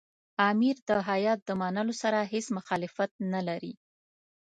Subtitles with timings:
[0.49, 3.73] امیر د هیات د منلو سره هېڅ مخالفت نه لري.